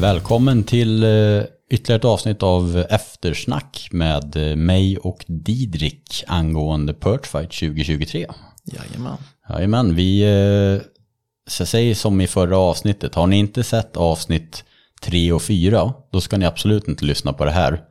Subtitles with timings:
[0.00, 7.50] Välkommen till eh, ytterligare ett avsnitt av Eftersnack med eh, mig och Didrik angående Perchfight
[7.50, 8.26] 2023.
[8.64, 9.16] Jajamän.
[9.48, 10.82] Jajamän, vi eh,
[11.46, 14.64] så säger som i förra avsnittet, har ni inte sett avsnitt
[15.02, 17.82] 3 och 4, då ska ni absolut inte lyssna på det här.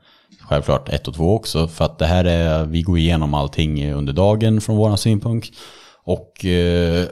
[0.41, 4.13] Självklart 1 och 2 också, för att det här är, vi går igenom allting under
[4.13, 5.49] dagen från våran synpunkt.
[6.03, 7.05] Och eh,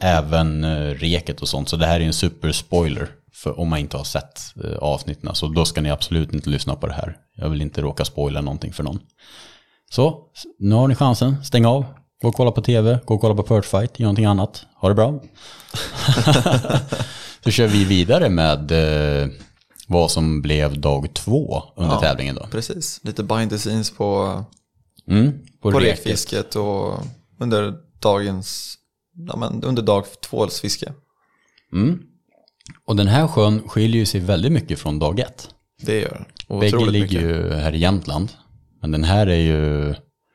[0.00, 3.08] även reket och sånt, så det här är en super spoiler.
[3.42, 6.76] För om man inte har sett eh, avsnitten, så då ska ni absolut inte lyssna
[6.76, 7.16] på det här.
[7.34, 8.98] Jag vill inte råka spoila någonting för någon.
[9.90, 10.20] Så,
[10.58, 11.84] nu har ni chansen, stäng av,
[12.22, 14.66] gå och kolla på tv, gå och kolla på Perchfight, gör någonting annat.
[14.80, 15.20] Ha det bra.
[17.44, 18.70] så kör vi vidare med
[19.22, 19.28] eh,
[19.88, 22.00] vad som blev dag två under Ja.
[22.00, 22.46] tävlingen då.
[22.50, 24.44] Precis, lite behind the scenes på,
[25.08, 25.32] Mm,
[25.62, 25.88] på reket.
[26.06, 26.98] rekfisket och
[27.40, 28.74] under dagens,
[29.28, 30.92] ja men under dag tvås fiske.
[31.72, 31.98] Mm.
[32.84, 35.48] Och den här sjön skiljer sig väldigt mycket från dag ett.
[35.82, 36.60] Det gör den.
[36.60, 38.28] Bägge ligger ju här i Jämtland.
[38.80, 39.94] Men den här är ju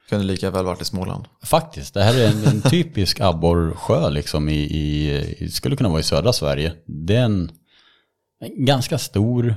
[0.09, 1.25] Kunde lika väl varit i Småland.
[1.44, 6.03] faktiskt, det här är en, en typisk abborrsjö liksom i, i, skulle kunna vara i
[6.03, 6.73] södra Sverige.
[6.86, 7.52] Det är en,
[8.41, 9.56] en ganska stor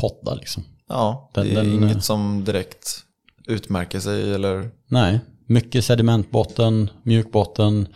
[0.00, 0.64] potta liksom.
[0.88, 3.00] Ja, Den- det är den- inget som direkt
[3.46, 7.88] utmärker sig eller, Nej, mycket sedimentbotten, mjukbotten,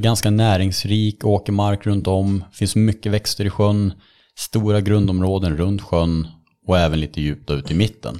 [0.00, 3.92] ganska näringsrik åkermark runt om, finns mycket växter i sjön,
[4.38, 6.28] stora grundområden runt sjön
[6.66, 8.18] och även lite djupt ut i mitten.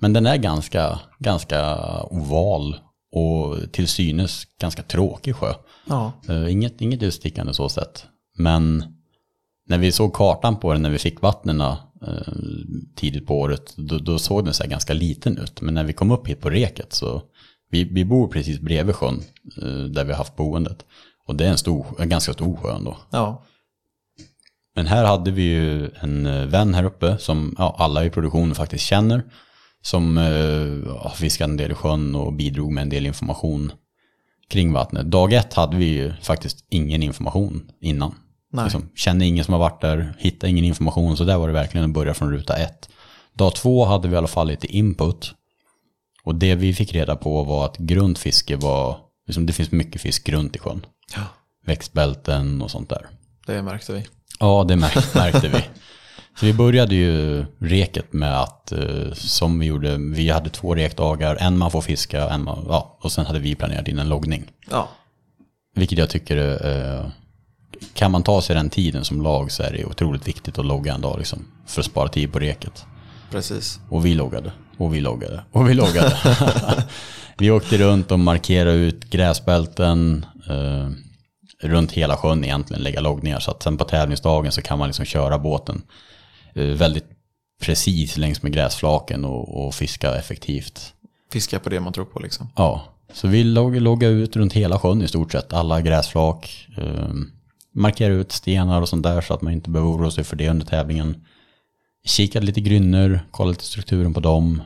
[0.00, 2.76] Men den är ganska, ganska oval
[3.12, 5.54] och till synes ganska tråkig sjö.
[5.86, 8.06] ja, Eh, Inget, inget utstickande så sett.
[8.38, 8.84] Men
[9.68, 11.76] när vi såg kartan på den när vi fick vattnen eh,
[12.96, 15.60] tidigt på året, då, då såg den så ganska liten ut.
[15.60, 17.22] Men när vi kom upp hit på reket så,
[17.70, 19.22] vi, vi bor precis bredvid sjön
[19.62, 20.84] eh, där vi har haft boendet.
[21.26, 22.96] Och det är en, stor, en ganska stor sjö ändå.
[23.10, 23.42] ja,
[24.74, 28.54] Men här hade vi ju en eh, vän här uppe som ja, alla i produktionen
[28.54, 29.22] faktiskt känner.
[29.82, 33.72] Som eh, har fiskat en del i sjön och bidrog med en del information
[34.48, 35.06] kring vattnet.
[35.06, 38.14] Dag ett hade vi ju faktiskt ingen information innan.
[38.52, 41.16] nej, Liksom, kände ingen som har varit där, hittade ingen information.
[41.16, 42.88] Så där var det verkligen att börja från ruta ett.
[43.34, 45.34] Dag två hade vi i alla fall lite input.
[46.26, 50.24] Och det vi fick reda på var att grundfiske var, liksom, det finns mycket fisk
[50.26, 50.86] grunt i sjön.
[51.14, 51.22] ja,
[51.66, 53.06] Växtbälten och sånt där.
[53.46, 54.06] det märkte vi.
[54.40, 55.64] Ja, det märk- märkte vi.
[56.40, 61.36] Så vi började ju reket med att, eh, som vi gjorde, vi hade två rekdagar,
[61.40, 64.44] en man får fiska, en man, ja, och sen hade vi planerat in en loggning.
[64.70, 64.88] Ja,
[65.74, 66.66] Vilket jag tycker,
[66.98, 67.06] eh,
[67.94, 70.94] kan man ta sig den tiden som lag så är det otroligt viktigt att logga
[70.94, 72.84] en dag liksom, för att spara tid på reket.
[73.30, 73.80] precis.
[73.88, 76.18] Och vi loggade, och vi loggade, och vi loggade.
[77.38, 80.90] vi åkte runt och markerade ut gräsbälten eh,
[81.62, 83.40] runt hela sjön egentligen, lägga loggningar.
[83.40, 85.82] Så att sen på tävlingsdagen så kan man liksom köra båten
[86.54, 87.06] eh, väldigt
[87.60, 90.92] precis längs med gräsflaken och, och fiska effektivt.
[91.32, 92.48] Fiska på det man tror på liksom.
[92.56, 96.68] Ja, så vi logg, loggade ut runt hela sjön i stort sett, alla gräsflak.
[96.78, 97.10] Eh,
[97.72, 100.48] markera ut stenar och sånt där så att man inte behöver oroa sig för det
[100.48, 101.24] under tävlingen.
[102.06, 104.62] Kikade lite grynnor, kollade lite strukturen på dem.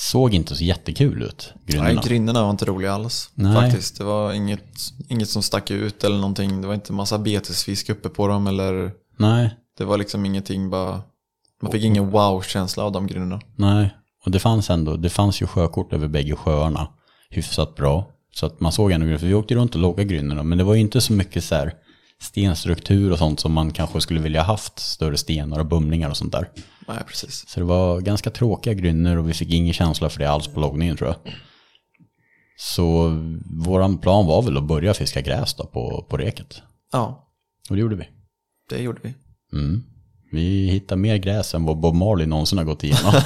[0.00, 2.02] Såg inte så jättekul ut, Nej, grynnorna.
[2.02, 3.30] grynnorna var inte roliga alls.
[3.34, 3.54] Nej.
[3.54, 4.64] Faktiskt, det var inget,
[5.08, 6.60] inget som stack ut eller någonting.
[6.60, 11.02] Det var inte massa betesfisk uppe på dem eller Nej, det var liksom ingenting bara.
[11.62, 13.40] Man fick ingen wow-känsla av de grynnorna.
[13.56, 13.90] nej.
[14.24, 16.88] Och det fanns ändå, det fanns ju sjökort över bägge sjöarna
[17.30, 18.06] hyfsat bra.
[18.34, 20.42] Så att man såg ändå för vi åkte runt och loggade grynnorna.
[20.42, 21.74] Men det var ju inte så mycket så här
[22.20, 24.78] stenstruktur och sånt som man kanske skulle vilja haft.
[24.78, 26.48] Större stenar och bumlingar och sånt där.
[26.88, 27.44] Nej, precis.
[27.48, 30.60] Så det var ganska tråkiga grynnor och vi fick ingen känsla för det alls på
[30.60, 31.34] loggningen tror jag.
[32.56, 33.16] Så
[33.66, 36.62] våran plan var väl att börja fiska gräs då på, på reket.
[36.92, 37.28] Ja,
[37.70, 38.08] Och det gjorde vi.
[38.70, 39.14] det gjorde vi.
[39.52, 39.82] Mm.
[40.32, 43.12] Vi hittade mer gräs än vad Bob Marley någonsin har gått igenom.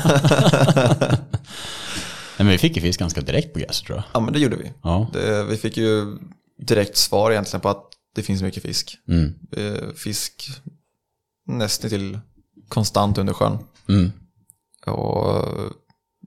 [2.38, 4.04] Nej, men vi fick ju fisk ganska direkt på gräs tror jag.
[4.12, 4.72] Ja, men det gjorde vi.
[4.82, 5.06] Ja.
[5.12, 6.18] Det, vi fick ju
[6.58, 8.98] direkt svar egentligen på att det finns mycket fisk.
[9.08, 9.34] Mm.
[9.56, 10.48] Eh, Fisk
[11.46, 12.18] nästan till
[12.68, 13.58] konstant under sjön.
[13.88, 14.12] Mm.
[14.86, 15.44] Och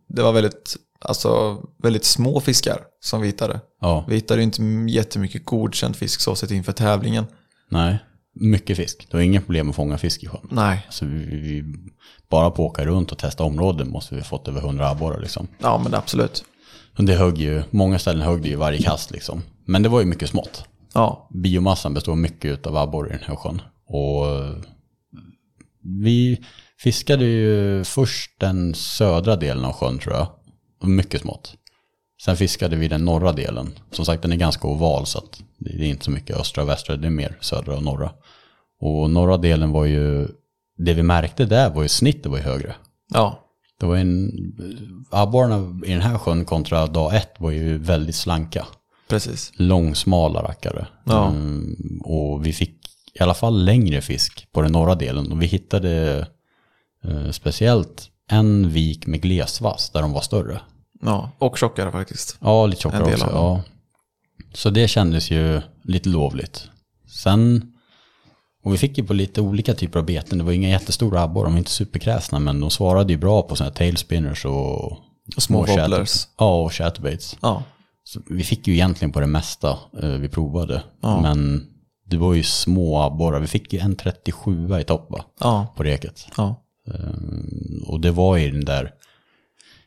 [0.10, 3.60] det var väldigt, alltså, väldigt små fiskar som vi hittade.
[3.82, 7.26] Ja, Vi hittade inte jättemycket godkänd fisk så sett inför tävlingen.
[7.70, 7.98] nej.
[8.40, 9.08] Mycket fisk.
[9.12, 10.48] Det var inga problem att fånga fisk i sjön.
[10.52, 11.64] Nej, Så vi, vi,
[12.30, 15.20] bara på att åka runt och testa områden måste vi ha fått över 100 abborrar
[15.22, 15.48] liksom.
[15.60, 16.44] ja men absolut.
[16.98, 19.42] Det högg ju, många ställen högg det ju varje kast liksom.
[19.66, 20.66] Men det var ju mycket smått.
[20.98, 23.62] Ja, Biomassan består mycket av abborre i den här sjön.
[23.88, 24.56] Och eh,
[26.02, 26.42] vi
[26.80, 30.28] fiskade ju först den södra delen av sjön tror jag.
[30.90, 31.54] Mycket smått.
[32.24, 33.70] Sen fiskade vi den norra delen.
[33.92, 36.70] Som sagt den är ganska oval så att det är inte så mycket östra och
[36.70, 36.96] västra.
[36.96, 38.12] Det är mer södra och norra.
[38.80, 40.28] Och norra delen var ju
[40.78, 42.76] det vi märkte där var ju snittet var ju högre.
[43.14, 43.44] Ja,
[43.80, 44.32] Det var en,
[45.12, 48.66] abborrarna i den här sjön kontra dag ett var ju väldigt slanka.
[49.10, 49.52] Precis.
[49.56, 50.88] Långsmala rackare.
[51.04, 51.28] Ja.
[51.28, 52.78] Mm, och vi fick
[53.14, 55.32] i alla fall längre fisk på den norra delen.
[55.32, 56.26] Och vi hittade
[57.04, 60.62] eh, speciellt en vik med glesvass där de var större.
[61.02, 62.38] Ja, och tjockare faktiskt.
[62.42, 63.26] Ja, lite tjockare också.
[63.26, 63.32] av.
[63.34, 63.62] Ja.
[64.54, 66.68] Så det kändes ju lite lovligt.
[67.08, 67.74] Sen,
[68.64, 70.38] och vi fick ju på lite olika typer av beten.
[70.38, 73.56] Det var inga jättestora abborrar, de var inte superkräsna, men de svarade ju bra på
[73.56, 75.00] sådana här tailspinners och, Och
[75.38, 76.28] små chatter- wobblers.
[76.38, 77.38] Ja, och chatterbaits.
[77.42, 77.64] Ja,
[78.08, 80.84] Så vi fick ju egentligen på det mesta eh, vi provade.
[81.02, 81.22] Ja.
[81.22, 81.68] Men
[82.06, 83.40] det var ju små abborrar.
[83.40, 85.10] Vi fick ju en 37 i topp
[85.40, 86.28] ja, på reket.
[86.38, 86.64] ja.
[86.88, 88.92] Ehm, Och det var i den där,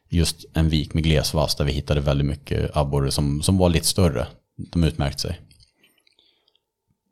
[0.08, 3.86] just en vik med glesvass där vi hittade väldigt mycket abborre som, som var lite
[3.86, 4.26] större.
[4.56, 5.40] De utmärkte sig.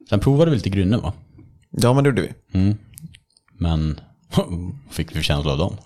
[0.09, 1.13] Sen provade vi lite grynnor va?
[1.71, 2.59] Ja, men det gjorde vi.
[2.59, 2.77] Mm.
[3.53, 4.01] Men
[4.91, 5.77] fick vi för känsla av dem?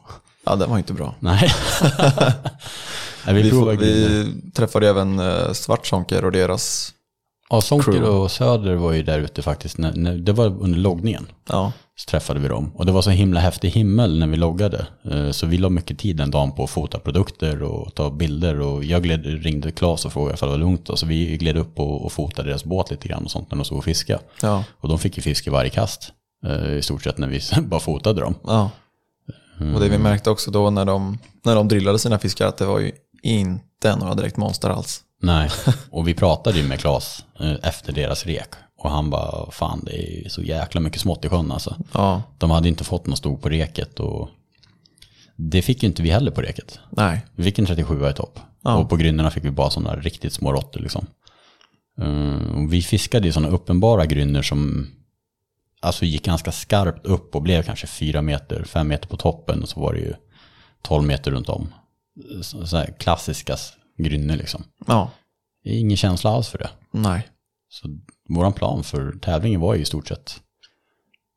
[0.44, 1.14] Ja, det var inte bra.
[1.20, 1.50] Nej.
[3.26, 6.92] Nej vi Vi, får, vi träffade även eh, Svartsonker och deras,
[7.50, 8.08] Ja, Sonker crew.
[8.18, 9.78] och Söder var ju där ute faktiskt.
[9.78, 11.26] När, när, det var under loggningen.
[11.48, 12.72] ja, Så träffade vi dem.
[12.74, 14.86] Och det var så himla häftig himmel när vi loggade.
[15.10, 18.60] Eh, Så vi la mycket tid den dagen på att fota produkter och ta bilder.
[18.60, 20.90] Och jag gled, ringde Claes och frågade ifall det var lugnt.
[20.94, 23.64] Så vi gled upp och, och fotade deras båt lite grann och sånt när de
[23.64, 24.18] såg och fiska.
[24.42, 26.12] ja, Och de fick ju fisk i varje kast.
[26.46, 28.34] eh, I stort sett när vi bara fotade dem.
[28.44, 28.70] ja.
[29.74, 32.64] Och det vi märkte också då när de, när de drillade sina fiskar att det
[32.66, 32.92] var ju
[33.22, 35.00] inte några direkt monster alls.
[35.22, 35.50] Nej,
[35.90, 38.48] och vi pratade ju med Claes eh, efter deras rek.
[38.78, 41.76] Och han bara, fan det är så jäkla mycket smått i sjön alltså.
[41.92, 44.28] Ja, De hade inte fått någon stor på reket och
[45.36, 46.78] det fick ju inte vi heller på reket.
[46.90, 48.38] nej, Vi fick en 37 i topp.
[48.62, 48.76] Ja.
[48.76, 51.06] Och på grynnorna fick vi bara sådana riktigt små råttor liksom.
[52.00, 54.86] Eh, och vi fiskade ju sådana uppenbara grynnor som
[55.80, 59.68] alltså gick ganska skarpt upp och blev kanske 4 meter, 5 meter på toppen och
[59.68, 60.14] så var det ju
[60.82, 61.74] 12 meter runt om.
[62.42, 63.56] Så, här klassiska
[63.98, 64.64] grynnor liksom.
[64.86, 65.10] ja,
[65.64, 66.70] Ingen känsla alls för det.
[66.90, 67.28] nej,
[67.70, 67.88] Så
[68.28, 70.40] våran plan för tävlingen var ju i stort sett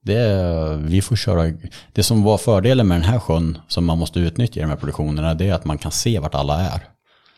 [0.05, 1.53] det, vi får köra,
[1.93, 4.77] det som var fördelen med den här sjön som man måste utnyttja i de här
[4.77, 6.87] produktionerna det är att man kan se vart alla är.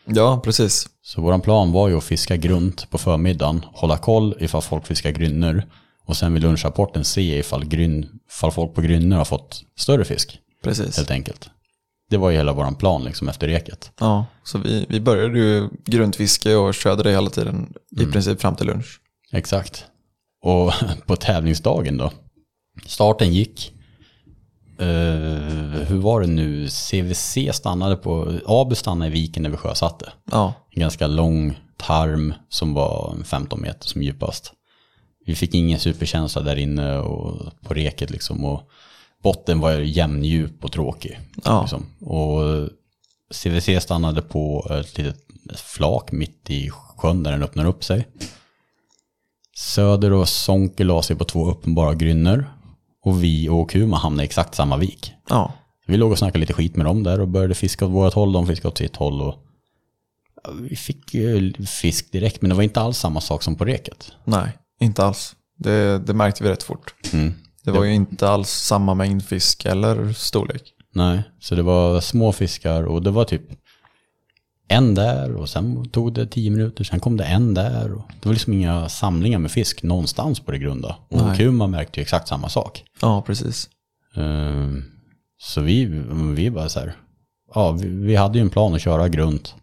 [0.04, 0.88] ja, precis.
[1.02, 5.10] Så våran plan var ju att fiska grunt på förmiddagen, hålla koll ifall folk fiskar
[5.10, 5.62] grynnor
[6.04, 10.38] och sen vid lunchrapporten se ifall, gryn, ifall folk på grynnor har fått större fisk
[10.62, 10.96] Precis.
[10.96, 11.50] helt enkelt.
[12.10, 13.92] Det var ju hela våran plan liksom efter reket.
[14.00, 18.56] Ja, så vi, vi började ju grundfiske och körde det hela tiden i princip fram
[18.56, 19.00] till lunch.
[19.32, 19.84] Exakt.
[20.42, 20.72] Och
[21.06, 22.12] på tävlingsdagen då.
[22.86, 23.72] Starten gick.
[24.78, 24.86] Eh,
[25.86, 26.68] hur var det nu?
[26.68, 30.12] CVC stannade på, Abu stannade i viken när vi sjösatte.
[30.30, 34.52] Ja, En ganska lång tarm som var 15 meter som djupast.
[35.26, 38.44] Vi fick ingen superkänsla där inne och på reket liksom.
[38.44, 38.70] Och
[39.22, 41.18] botten var jämndjup och tråkig.
[41.44, 41.60] Ja.
[41.60, 41.86] Liksom.
[42.00, 42.68] Och
[43.34, 45.24] CVC stannade på ett litet
[45.56, 48.08] flak mitt i sjön där den öppnar upp sig.
[49.56, 52.44] Söder och Sonke la sig på två uppenbara grynnor.
[53.04, 55.12] Och vi och Kuma hamnade i exakt samma vik.
[55.28, 55.52] ja,
[55.86, 58.32] Vi låg och snackade lite skit med dem där och började fiska åt vårt håll,
[58.32, 59.22] de fiskade åt sitt håll.
[59.22, 59.34] Och
[60.60, 64.12] vi fick ju fisk direkt, men det var inte alls samma sak som på reket.
[64.24, 65.36] nej, inte alls.
[65.56, 66.94] Det, det märkte vi rätt fort.
[67.12, 67.34] Mm.
[67.64, 70.62] Det var ju inte alls samma mängd fisk eller storlek.
[70.94, 73.42] Nej, så det var små fiskar och det var typ
[74.68, 77.92] en där och sen tog det tio minuter, sen kom det en där.
[77.92, 80.96] Och det var liksom inga samlingar med fisk någonstans på det grunda.
[81.08, 81.38] Och Nej.
[81.38, 82.84] Kuma märkte ju exakt samma sak.
[83.00, 83.68] Ja, precis.
[84.16, 84.84] Ehm,
[85.38, 85.84] Så vi,
[86.36, 86.96] vi bara så här,
[87.54, 89.54] ja vi, vi hade ju en plan att köra grunt.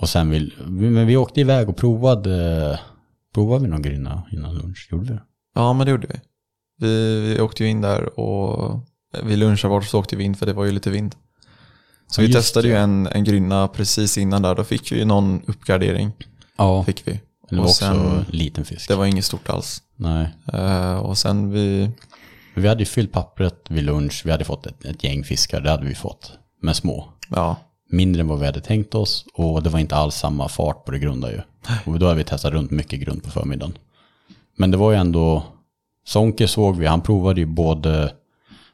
[0.00, 2.80] Och sen vill, men vi åkte iväg och provade,
[3.34, 5.22] provade vi någon grynna innan lunch, gjorde vi det?
[5.54, 6.14] Ja, men det gjorde vi.
[6.78, 8.80] Vi, vi åkte ju in där och
[9.22, 11.14] vid lunchavart så åkte vi in för det var ju lite vind.
[12.06, 12.72] Så Ja, vi testade det.
[12.72, 14.54] ju en, en grynna precis innan där.
[14.54, 16.12] Då fick vi ju någon uppgradering.
[16.58, 17.20] Ja, Fick vi.
[17.50, 18.88] det var och också sen- liten fisk.
[18.88, 19.82] Det var inget stort alls.
[19.96, 21.90] Nej, Eh, och sen vi,
[22.54, 25.70] vi hade ju fyllt pappret vid lunch, vi hade fått ett, ett gäng fiskar, det
[25.70, 26.32] hade vi fått.
[26.62, 27.08] Men små.
[27.28, 27.56] ja,
[27.90, 30.90] Mindre än vad vi hade tänkt oss och det var inte alls samma fart på
[30.90, 31.40] det grunda ju.
[31.86, 33.78] Och då hade vi testat runt mycket grund på förmiddagen.
[34.56, 35.42] Men det var ju ändå,
[36.08, 38.12] Sonke såg vi, han provade ju både,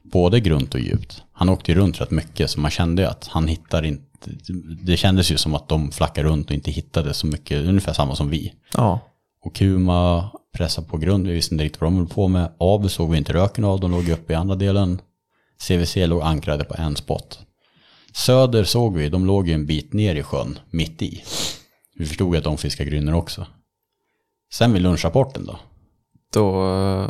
[0.02, 1.22] både grunt och djupt.
[1.32, 4.30] Han åkte ju runt rätt mycket så man kände ju att han hittar inte,
[4.82, 8.14] det kändes ju som att de flackade runt och inte hittade så mycket, ungefär samma
[8.14, 8.54] som vi.
[8.76, 9.00] ja,
[9.42, 12.52] Och Kuma pressade på grund, vi visste inte riktigt vad de höll på med.
[12.58, 15.00] Abu såg vi inte röken av, de låg uppe i andra delen.
[15.68, 17.38] CVC låg ankrade på en spot.
[18.12, 21.22] Söder såg vi, de låg ju en bit ner i sjön, mitt i.
[21.94, 23.46] Vi förstod att de fiskar grynnor också.
[24.52, 25.58] Sen vid lunchrapporten då.
[26.34, 26.52] Då,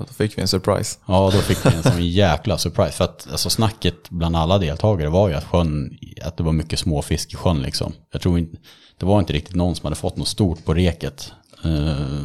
[0.09, 0.99] då fick vi en surprise.
[1.07, 2.93] Ja, då fick vi en sån jäkla surprise.
[2.93, 6.79] För att alltså, snacket bland alla deltagare var ju att, sjön, att det var mycket
[6.79, 7.63] småfisk i sjön.
[7.63, 7.93] Liksom.
[8.13, 8.57] Jag tror inte,
[8.99, 11.33] det var inte riktigt någon som hade fått något stort på reket.
[11.65, 12.25] Eh,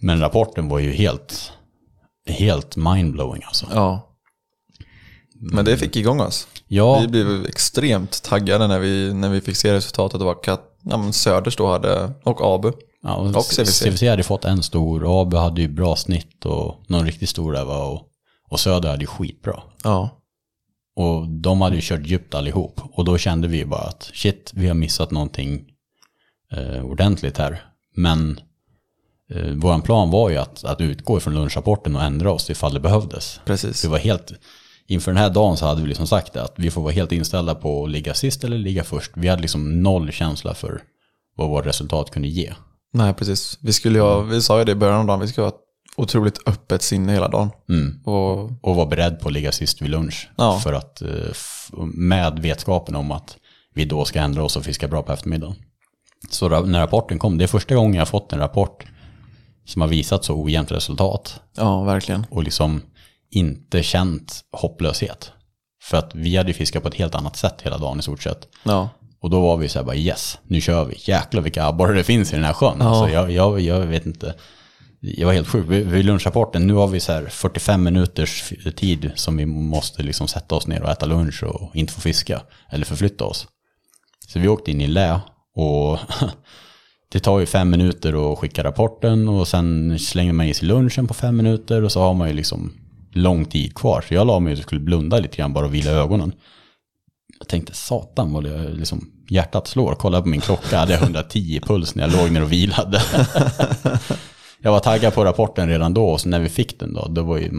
[0.00, 1.52] men rapporten var ju helt,
[2.26, 3.66] helt mindblowing alltså.
[3.72, 4.08] Ja.
[5.34, 6.48] Men det fick igång oss.
[6.68, 10.96] Ja, Vi blev extremt taggade när vi, när vi fick se resultatet och att ja,
[10.96, 12.72] men Söders då hade, och Abu.
[13.02, 13.82] Ja och och CVC.
[13.82, 17.64] CVC hade fått en stor, Abu hade ju bra snitt och någon riktigt stor där
[17.64, 18.08] var och,
[18.48, 19.62] och Söder hade ju skitbra.
[19.84, 20.10] Ja.
[20.96, 22.80] Och de hade ju kört djupt allihop.
[22.92, 25.64] Och då kände vi bara att shit, vi har missat någonting
[26.52, 27.64] eh, ordentligt här.
[27.96, 28.40] Men
[29.30, 32.80] eh, vår plan var ju att, att utgå ifrån lunchrapporten och ändra oss ifall det
[32.80, 33.40] behövdes.
[33.44, 33.84] Precis.
[33.84, 34.32] Vi var helt,
[34.86, 37.12] inför den här dagen så hade vi liksom sagt det, att vi får vara helt
[37.12, 39.10] inställda på att ligga sist eller ligga först.
[39.14, 40.82] Vi hade liksom noll känsla för
[41.36, 42.52] vad vårt resultat kunde ge.
[42.92, 43.58] Nej, precis.
[43.60, 45.48] Vi, skulle ju, ha- vi sa ju det i början av dagen, vi ska ha
[45.48, 45.54] ett
[45.96, 47.50] otroligt öppet sinne hela dagen.
[47.68, 48.00] Mm.
[48.04, 50.30] Och Och var beredd på att ligga sist vid lunch.
[50.36, 50.58] Ja.
[50.60, 53.36] För att, eh, f- med vetskapen om att
[53.74, 55.56] vi då ska ändra oss och fiska bra på eftermiddagen.
[56.30, 58.84] Så ra- när rapporten kom, det är första gången jag har fått en rapport
[59.64, 61.40] som har visat så ojämnt resultat.
[61.56, 62.26] ja, verkligen.
[62.30, 62.82] Och liksom
[63.30, 65.30] inte känt hopplöshet.
[65.82, 68.22] För att vi hade ju fiskat på ett helt annat sätt hela dagen i stort
[68.22, 68.48] sett.
[68.62, 68.88] Ja.
[69.22, 70.94] Och då var vi så här bara yes, nu kör vi.
[70.98, 72.82] Jäklar vilka abborre det finns i den här sjön.
[72.82, 74.34] Alltså jag, jag, jag vet inte.
[75.00, 75.66] Jag var helt sjuk.
[75.68, 80.28] Vid vid lunchrapporten, nu har vi så här 45 minuters tid som vi måste liksom
[80.28, 82.40] sätta oss ner och äta lunch och inte få fiska.
[82.70, 83.46] Eller förflytta oss.
[84.28, 85.20] Så vi åkte in i lä
[85.56, 85.98] och
[87.12, 91.06] det tar ju fem minuter att skicka rapporten och sen slänger man i sig lunchen
[91.06, 92.72] på fem minuter och så har man ju liksom
[93.12, 94.04] lång tid kvar.
[94.08, 96.32] Så jag la mig och skulle blunda lite grann bara och vila ögonen.
[97.42, 99.94] Jag tänkte satan vad det liksom, hjärtat slår.
[99.94, 103.02] Kollade på min klocka, hade jag 110 puls när jag låg ner och vilade.
[104.62, 107.22] jag var taggad på rapporten redan då och så när vi fick den då, det
[107.22, 107.50] var ju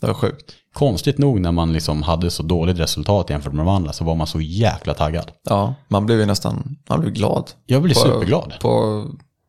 [0.00, 0.52] Det var sjukt.
[0.72, 4.14] konstigt nog när man liksom hade så dåligt resultat jämfört med de andra så var
[4.14, 5.30] man så jäkla taggad.
[5.48, 7.50] Ja, man blev ju nästan, man blev glad.
[7.66, 8.52] Jag blev På- superglad.
[8.60, 9.04] På,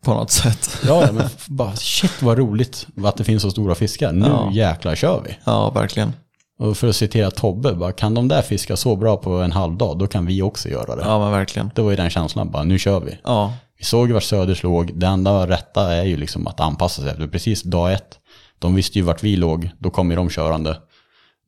[0.06, 0.78] på något sätt.
[0.88, 4.12] Ja, men bara shit vad roligt att det finns så stora fiskar.
[4.12, 4.52] Nu Ja.
[4.54, 5.38] jäklar kör vi.
[5.44, 6.14] Ja, verkligen.
[6.60, 9.78] Och för att citera Tobbe, bara, kan de där fiska så bra på en halv
[9.78, 11.02] dag, då kan vi också göra det.
[11.06, 11.72] Ja, men verkligen.
[11.76, 13.18] Det var ju den känslan, bara nu kör vi.
[13.24, 14.92] Ja, Vi såg vart Söders låg.
[15.00, 17.28] Det enda rätta är ju liksom att anpassa sig efter.
[17.28, 18.20] Precis dag ett,
[18.60, 19.70] de visste ju vart vi låg.
[19.80, 20.78] Då kom ju de körande.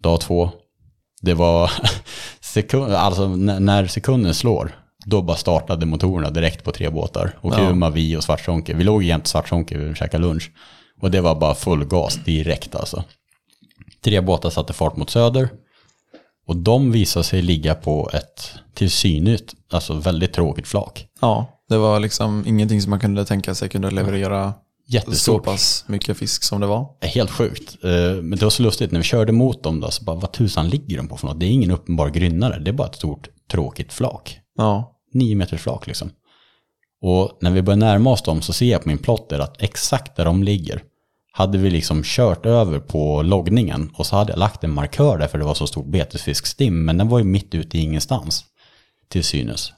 [0.03, 0.49] Dag två,
[1.21, 1.71] det var
[2.41, 7.31] sekund, alltså när sekunden slår, då bara startade motorerna direkt på tre båtar.
[7.41, 7.57] Och Ja.
[7.57, 8.73] Kuma, vi och Svartsonke.
[8.73, 10.51] Vi låg ju jämt Svartsonke och käkade lunch.
[11.01, 13.03] Och det var bara full gas direkt alltså.
[14.01, 15.49] Tre båtar satte fart mot söder.
[16.47, 21.07] Och de visade sig ligga på ett till synes, alltså väldigt tråkigt flak.
[21.21, 21.53] ja.
[21.69, 24.59] Det var liksom ingenting som man kunde tänka sig kunde leverera så
[24.93, 25.43] Jättestort.
[25.45, 26.87] pass mycket fisk som det var.
[27.01, 27.83] Helt sjukt.
[27.83, 27.89] Eh,
[28.21, 30.69] Men det var så lustigt, när vi körde mot dem då, så bara vad tusan
[30.69, 31.39] ligger de på för något?
[31.39, 34.39] Det är ingen uppenbar grynnare, det är bara ett stort tråkigt flak.
[34.57, 36.09] Ja, Nio meters flak liksom.
[37.01, 40.15] Och när vi börjar närma oss dem så ser jag på min plotter att exakt
[40.15, 40.81] där de ligger
[41.37, 45.27] hade vi liksom kört över på loggningen och så hade jag lagt en markör där
[45.27, 48.45] för det var så stort betesfiskstim, men den var ju mitt ute i ingenstans
[49.09, 49.73] till synes.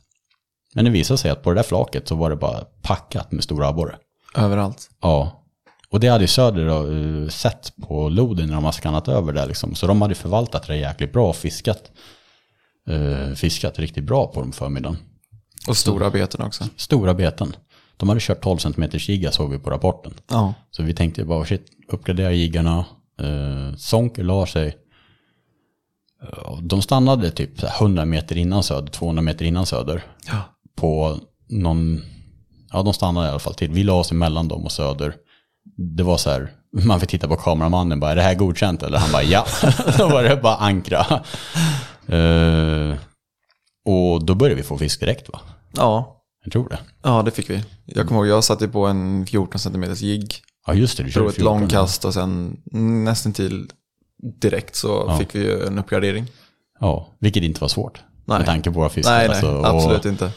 [0.74, 3.44] Men det visade sig att på det där flaket så var det bara packat med
[3.44, 3.96] stora abborre.
[4.36, 4.90] överallt.
[5.02, 5.46] Ja.
[5.90, 9.34] Och det hade ju Söder då, eh, sett på loden när de har skannat över
[9.34, 9.76] där liksom.
[9.76, 11.92] Så de hade förvaltat det jäkligt bra och fiskat,
[12.90, 14.98] eh, fiskat riktigt bra på dem förmiddagen.
[15.68, 16.64] Och stora beten också.
[16.76, 17.56] Stora beten.
[18.00, 20.14] De hade kört 12 cm jigga såg vi på rapporten.
[20.30, 22.86] Ja, Så vi tänkte bara shit, uppgradera jiggarna.
[23.22, 24.78] Eh, Sonker la sig.
[26.62, 30.04] De stannade typ så här 100 meter innan söder, 200 meter innan söder.
[30.28, 30.42] ja.
[30.76, 32.02] på någon,
[32.72, 33.72] ja de stannade i alla fall till.
[33.72, 35.14] Vi la oss emellan dem och Söder.
[35.78, 36.52] Det var så här,
[36.86, 38.84] man fick titta på kameramannen bara, är det här godkänt?
[38.84, 39.46] Eller han bara, ja.
[39.98, 41.06] då var det bara ankra.
[42.08, 42.98] Eh,
[43.86, 45.40] och då började vi få fisk direkt va?
[45.76, 46.16] ja.
[46.44, 46.80] Jag tror det.
[47.04, 47.64] Ja, det fick vi.
[47.86, 50.34] Jag kommer ihåg, jag satte på en 14 cm jigg.
[50.68, 51.60] Ja just det, du körde Prov ett 14.
[51.60, 52.62] långkast och sen
[53.04, 53.70] nästan till
[54.42, 56.26] direkt så fick vi en uppgradering.
[56.80, 58.00] Ja, vilket inte var svårt.
[58.26, 58.38] Nej.
[58.38, 59.12] Med tanke på våra fiskar.
[59.12, 60.32] Nej, nej, alltså, och- absolut inte.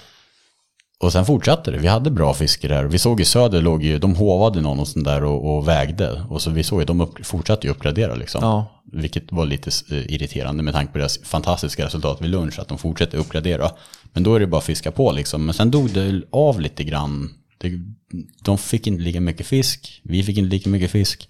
[1.03, 1.79] Och sen fortsatte det.
[1.79, 2.85] Vi hade bra fiske där.
[2.85, 6.25] Vi såg i söder, låg ju, de hovade någon och sånt där och, och vägde.
[6.29, 8.41] Och så vi såg ju, de upp, fortsatte ju uppgradera liksom.
[8.43, 12.59] Ja, Vilket var lite eh, irriterande med tanke på deras fantastiska resultat vid lunch.
[12.59, 13.71] Att de fortsätter uppgradera.
[14.13, 15.45] Men då är det bara att fiska på liksom.
[15.45, 17.31] Men sen dog det av lite grann.
[18.45, 20.01] De fick inte lika mycket fisk.
[20.05, 21.29] Vi fick inte lika mycket fisk.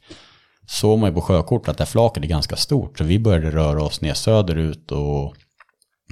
[0.66, 2.98] Såg man ju på sjökort att det här flaket är ganska stort.
[2.98, 5.36] Så vi började röra oss ner söderut och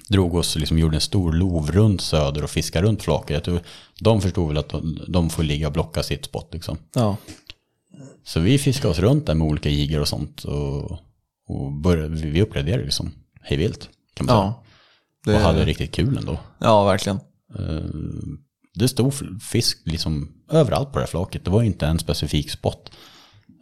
[0.09, 3.49] drog oss, liksom gjorde en stor lov runt söder och fiskade runt flaket.
[4.01, 6.79] De förstod väl att de, de får ligga och blocka sitt spot liksom.
[6.95, 7.17] ja.
[8.25, 10.45] Så vi fiskade oss runt där med olika jiggar och sånt.
[10.45, 10.91] Och,
[11.49, 14.45] och började, vi uppgraderade liksom hej vilt kan man säga.
[14.45, 14.65] Ja.
[15.25, 16.39] Det, Och hade riktigt kul ändå.
[16.59, 17.17] ja, verkligen.
[17.59, 17.91] Eh,
[18.75, 21.45] Det stod fisk liksom överallt på det här flaket.
[21.45, 22.91] Det var inte en specifik spot.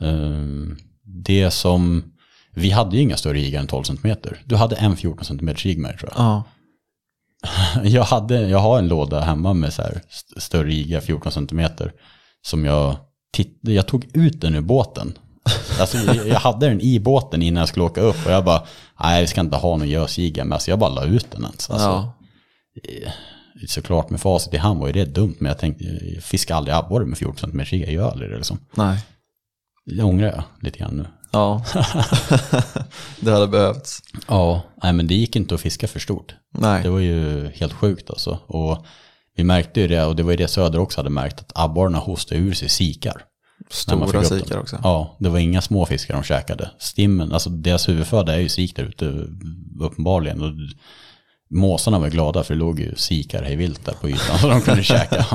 [0.00, 0.44] Eh,
[1.02, 2.12] Det som,
[2.58, 4.16] vi hade ju inga större jiggar än 12 cm.
[4.44, 6.24] Du hade en 14 cm jigg med tror jag.
[6.24, 6.42] Ja.
[7.84, 11.68] Jag, hade, jag har en låda hemma med så här st- större jiggar, 14 cm.
[12.46, 12.96] Som jag,
[13.32, 15.18] titt, jag tog ut den ur båten.
[15.80, 18.62] Alltså, jag, hade den i båten innan jag skulle åka upp och jag bara,
[19.00, 20.56] nej vi ska inte ha någon gösjigga med.
[20.56, 21.70] Alltså, jag bara la ut den ens.
[21.70, 22.14] Alltså, ja.
[23.68, 26.76] såklart med facit i hand var ju det dumt, men jag tänkte, jag fiskar aldrig
[26.76, 28.58] abborre med 14 cm jigg, jag gör aldrig det liksom.
[28.74, 28.98] Nej.
[29.86, 31.06] Det ångrar jag lite grann nu.
[31.30, 31.64] Ja.
[33.20, 34.00] det hade behövts.
[34.28, 36.34] Ja, nej men det gick inte att fiska för stort.
[36.58, 36.82] Nej.
[36.82, 38.38] Det var ju helt sjukt alltså.
[38.46, 38.86] Och
[39.36, 41.98] vi märkte ju det, och det var ju det Söder också hade märkt, att abborrarna
[41.98, 43.24] hostade ur sig sikar.
[43.70, 44.80] Stora sikar också.
[44.82, 46.70] Ja, det var inga små fiskar de käkade.
[46.78, 49.04] Stimmen, alltså deras huvudföda är ju sik där ute,
[49.80, 50.42] uppenbarligen.
[50.42, 50.52] Och
[51.50, 54.60] måsarna var glada för det låg ju sikar hej vilt där på ytan så de
[54.60, 55.26] kunde käka.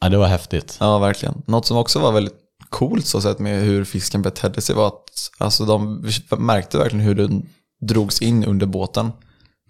[0.00, 0.76] Ja, det var häftigt.
[0.80, 1.42] Ja, verkligen.
[1.46, 5.04] Något som också var väldigt coolt så sett med hur fisken betedde sig var att
[5.38, 6.04] alltså, de
[6.38, 7.46] märkte verkligen hur den
[7.80, 9.10] drogs in under båten.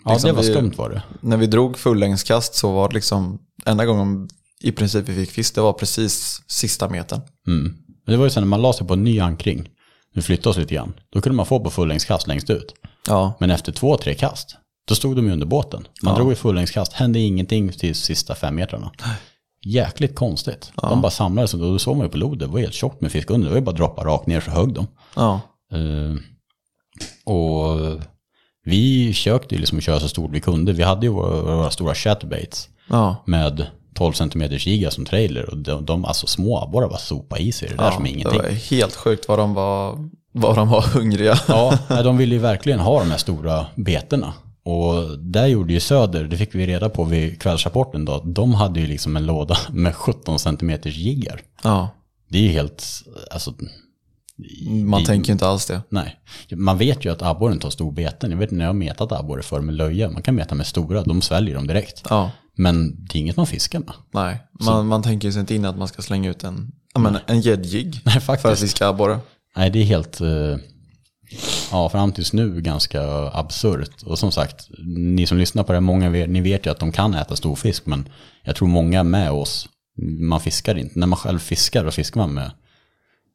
[0.05, 1.03] Ja, Liksom det var vi- skumt var det.
[1.21, 4.29] När vi drog fullängdskast så var det liksom enda gången
[4.63, 7.21] i princip vi fick fisk, det var precis sista metern.
[7.47, 7.63] Mm.
[8.07, 9.69] Men det var ju så när man la sig på en ny ankring,
[10.15, 12.75] nu flyttade oss lite grann, då kunde man få på fullängdskast längst ut.
[13.09, 14.57] Ja, Men efter två, tre kast,
[14.89, 15.89] då stod de ju under båten.
[16.03, 16.19] Man Ja.
[16.19, 18.91] drog i fullängdskast, hände ingenting till sista fem metrarna.
[19.65, 20.73] Jäkligt konstigt.
[20.83, 23.13] De bara samlades och då såg man ju på lodet, det var helt tjockt med
[23.13, 23.47] fisk under.
[23.47, 24.87] Det var ju bara droppa rakt ner så högg de.
[25.17, 25.41] ja,
[25.73, 26.15] Eh,
[27.25, 27.81] och
[28.65, 30.73] vi försökte ju liksom köra så stort vi kunde.
[30.73, 33.17] Vi hade ju våra, våra stora chatterbaits ja.
[33.27, 35.51] med 12 cm giga som trailer.
[35.51, 38.11] Och de, de alltså små abborrar bara sopa i sig det där ja som det
[38.11, 38.43] ingenting.
[38.43, 41.39] var helt sjukt vad de var, vad de var hungriga.
[41.49, 44.33] Ja, de ville ju verkligen ha de här stora betena.
[44.65, 48.81] Och där gjorde ju Söder, det fick vi reda på vid kvällsrapporten då, de hade
[48.81, 51.41] ju liksom en låda med 17 cm jiggar.
[51.63, 51.89] Ja,
[52.29, 52.85] Det är ju helt,
[53.31, 53.55] alltså,
[54.85, 55.83] man i- tänker inte alls det.
[55.89, 56.17] nej.
[56.57, 58.31] Man vet ju att abborren tar stor beten.
[58.31, 61.03] Jag vet när jag har metat abborre för med löja, man kan meta med stora,
[61.03, 62.03] de sväljer dem direkt.
[62.11, 63.93] Ja, Men det är inget man fiskar med.
[64.15, 64.39] nej.
[64.65, 66.73] Man, man tänker ju sig inte in att man ska slänga ut en,
[67.41, 69.19] gäddjigg Nej, för att fiska abborre.
[69.57, 70.57] Nej, det är helt, eh,
[71.71, 73.03] ja fram tills nu ganska
[73.33, 74.03] absurt.
[74.07, 76.93] Och som sagt, ni som lyssnar på det, många vet, ni vet ju att de
[76.93, 78.09] kan äta stor fisk, men
[78.43, 79.69] jag tror många med oss,
[80.21, 80.99] man fiskar inte.
[80.99, 82.51] När man själv fiskar, då fiskar man med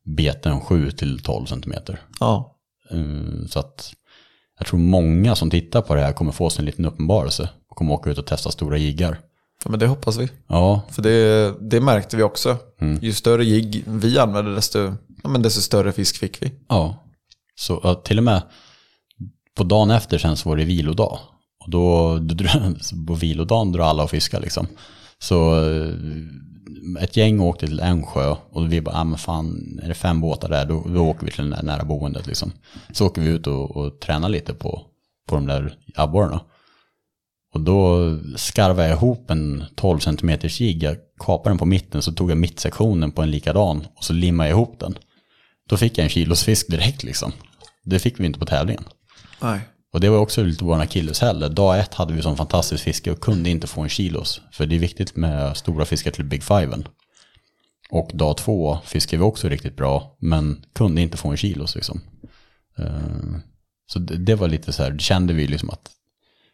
[0.05, 2.01] beten 7 till 12 centimeter.
[2.19, 2.51] Ja,
[2.91, 3.93] Eh, Så att
[4.59, 7.77] jag tror många som tittar på det här kommer få sig en liten uppenbarelse och
[7.77, 9.19] kommer åka ut och testa stora jiggar.
[9.63, 10.29] Ja, men det hoppas vi.
[10.47, 12.57] Ja, För det, det märkte vi också.
[12.81, 12.99] Mm.
[13.01, 14.79] Ju större jigg vi använde, desto,
[15.23, 16.51] ja, men desto större fisk fick vi.
[16.69, 16.95] Ja,
[17.55, 18.41] så ja, till och med
[19.55, 21.19] på dagen efter sen så var det vilodag.
[21.59, 22.19] Och då,
[23.07, 24.67] på vilodagen drar alla och fiskar liksom.
[25.19, 25.93] Så eh,
[27.01, 30.21] ett gäng åkte till en sjö och vi bara, ah, men fan, är det fem
[30.21, 32.51] båtar där, då, då åker vi till det där nära boendet liksom.
[32.91, 34.81] Så åker vi ut och, och tränar lite på,
[35.27, 36.41] på de där abborrarna.
[37.53, 37.99] Och då
[38.35, 42.37] skarvade jag ihop en 12 cm jigg, jag kapade den på mitten så tog jag
[42.37, 44.97] mittsektionen på en likadan och så limmade jag ihop den.
[45.69, 47.31] Då fick jag en kilos fisk direkt liksom.
[47.83, 48.83] Det fick vi inte på tävlingen.
[49.41, 49.59] Nej.
[49.93, 51.55] Och det var också lite vår akilleshäl.
[51.55, 54.41] Dag ett hade vi sån fantastisk fiske och kunde inte få en kilos.
[54.51, 56.87] För det är viktigt med stora fiskar till Big Fiven.
[57.89, 62.01] Och dag två fiskade vi också riktigt bra, men kunde inte få en kilos liksom.
[62.77, 63.39] Eh,
[63.87, 65.91] Så det, var lite så här, det kände vi liksom att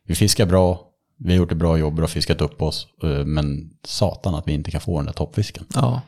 [0.05, 0.81] vi fiskar bra,
[1.17, 4.47] vi har gjort ett bra jobb och har fiskat upp oss, eh, men satan att
[4.47, 5.65] vi inte kan få den där toppfisken.
[5.73, 6.01] Ja.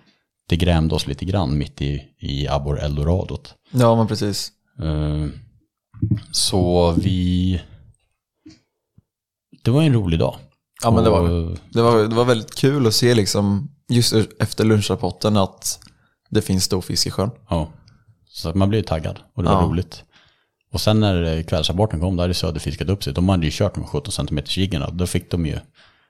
[0.49, 3.55] Det grämde oss lite grann mitt i, i Abor Eldoradot.
[3.71, 4.51] ja, men precis.
[4.81, 5.27] Eh,
[6.31, 7.61] Så vi...
[9.63, 10.35] Det var en rolig dag.
[10.83, 11.23] Ja, men det var
[11.73, 11.81] det.
[11.81, 15.79] Var, det var väldigt kul att se liksom, just efter lunchrapporten att
[16.29, 17.29] det finns stor fisk i sjön.
[17.49, 17.71] Ja.
[18.27, 19.67] Så man blev taggad och det var Ja.
[19.67, 20.03] roligt.
[20.71, 23.13] Och sen när eh, kvällsrapporten kom, då hade Söder fiskat upp sig.
[23.13, 24.89] De hade ju kört med 17 cm jiggarna.
[24.89, 25.59] Då fick de ju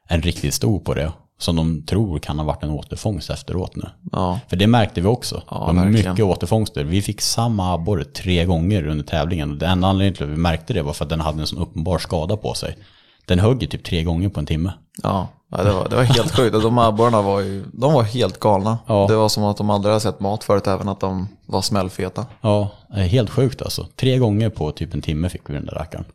[0.07, 1.13] en riktigt stor på det.
[1.43, 3.89] Som de tror kan ha varit en återfångst efteråt nu.
[4.11, 5.41] Ja, För det märkte vi också.
[5.49, 6.11] Ja, det var verkligen.
[6.11, 6.83] mycket återfångster.
[6.83, 9.51] Vi fick samma abborre tre gånger under tävlingen.
[9.51, 11.47] Och det enda anledningen till att vi märkte det var för att den hade en
[11.47, 12.77] sån uppenbar skada på sig.
[13.25, 14.73] Den högg ju typ tre gånger på en timme.
[15.03, 15.27] ja.
[15.49, 16.53] det, var, det var helt sjukt.
[16.63, 18.77] De abborrarna var ju, de var helt galna.
[18.87, 19.05] Ja.
[19.09, 22.25] Det var som att de aldrig hade sett mat förut, även att de var smällfeta.
[22.41, 23.87] Ja, helt sjukt alltså.
[23.95, 26.05] Tre gånger på typ en timme fick vi den där rackaren.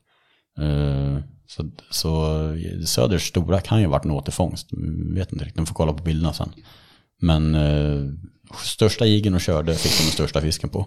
[0.60, 4.68] Eh, Så, så eh, Söders stora kan ju ha varit en återfångst.
[5.14, 6.52] Vet inte riktigt, de får kolla på bilderna sen.
[7.20, 8.04] Men eh,
[8.64, 10.86] största jigen och körde fick de den största fisken på.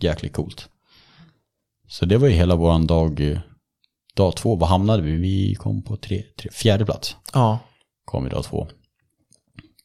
[0.00, 0.68] Jäkligt coolt.
[1.88, 3.38] Så det var ju hela våran dag, eh,
[4.16, 4.56] dag två.
[4.56, 5.12] Vad hamnade vi?
[5.12, 7.16] Vi kom på tre, tre, fjärde plats.
[7.32, 7.58] Ja,
[8.04, 8.68] Kom vi dag två.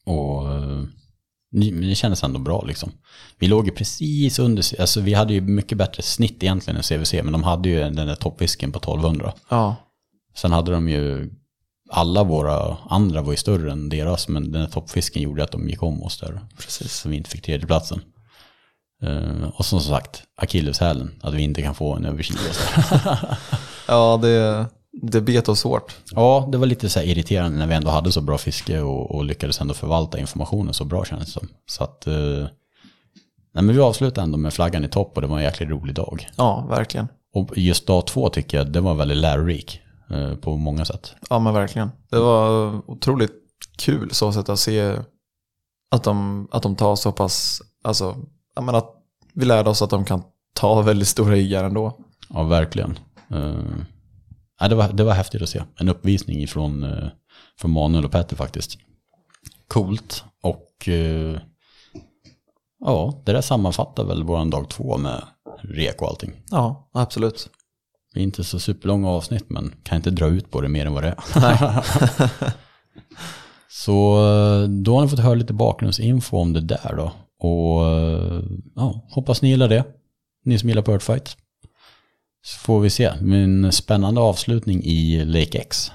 [0.04, 0.82] Och eh,
[1.50, 2.92] det kändes ändå bra liksom.
[3.38, 7.12] Vi låg ju precis under, alltså vi hade ju mycket bättre snitt egentligen än CVC,
[7.12, 9.32] men de hade ju den där toppfisken på 1200.
[9.48, 9.76] ja,
[10.36, 11.30] Sen hade de ju,
[11.90, 15.68] alla våra andra var ju större än deras, men den här toppfisken gjorde att de
[15.68, 16.40] gick om oss där.
[16.56, 16.92] precis.
[16.92, 18.00] Så vi inte fick tredjeplatsen.
[19.04, 22.38] Uh, och som sagt, akilleshälen, att vi inte kan få en över kilo.
[23.88, 25.96] Ja, det, det bet oss hårt.
[26.10, 29.24] ja, det var lite så irriterande när vi ändå hade så bra fiske och, och
[29.24, 31.48] lyckades ändå förvalta informationen så bra kändes det som.
[31.66, 32.46] Så att, eh,
[33.54, 35.94] nej men vi avslutade ändå med flaggan i topp och det var en jäkligt rolig
[35.94, 36.28] dag.
[36.36, 37.08] Ja, verkligen.
[37.34, 39.80] Och just dag två tycker jag, det var väldigt lärorik
[40.40, 41.14] på många sätt.
[41.30, 41.90] Ja, men verkligen.
[42.10, 43.32] Det var otroligt
[43.78, 44.96] kul så sätt att se
[45.90, 48.16] att de, att de tar så pass, alltså,
[48.60, 48.90] menar att
[49.34, 50.22] vi lärde oss att de kan
[50.54, 51.98] ta väldigt stora jiggar ändå.
[52.28, 52.98] Ja, verkligen.
[53.34, 53.76] Uh,
[54.60, 55.62] ja, det, var, det var häftigt att se.
[55.76, 57.08] En uppvisning ifrån, uh,
[57.58, 58.78] från Manuel och Petter faktiskt.
[59.68, 60.24] Coolt.
[60.42, 61.38] Och uh,
[62.80, 65.22] ja, det där sammanfattar väl våran dag två med
[65.62, 66.32] rek och allting.
[66.50, 67.50] Ja, absolut.
[68.14, 70.92] Det är inte så superlånga avsnitt men kan inte dra ut på det mer än
[70.92, 71.84] vad det är.
[73.68, 77.12] Så eh, då har ni fått höra lite bakgrundsinfo om det där då.
[77.48, 78.42] Och eh,
[78.76, 79.84] ja, hoppas ni gillar det.
[80.44, 81.36] Ni som gillar Birdfight.
[82.46, 83.04] Så får vi se.
[83.04, 85.92] En spännande avslutning i Lake X.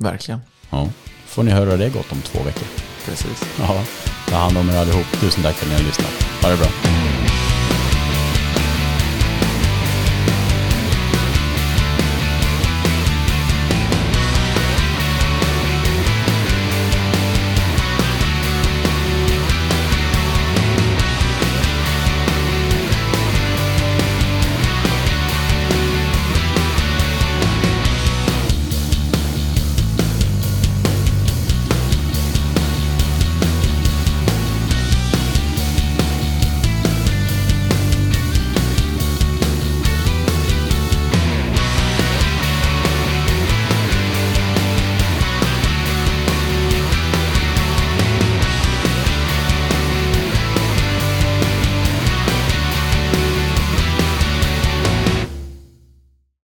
[0.00, 0.40] Verkligen.
[0.70, 0.88] Ja,
[1.26, 2.68] får ni höra det gott om två veckor.
[3.06, 3.44] Precis.
[3.58, 3.84] Ja,
[4.28, 5.06] ta hand om er allihop.
[5.20, 6.42] Tusen tack för att ni har lyssnat.
[6.42, 7.01] Ha det bra.